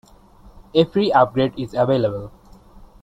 [0.73, 2.31] A free upgrade is available.